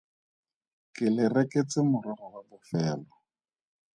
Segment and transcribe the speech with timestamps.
[0.95, 3.11] Ke le reketse morogo wa bofelo.